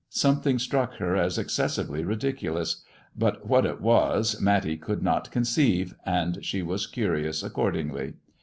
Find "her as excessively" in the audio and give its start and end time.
0.95-2.03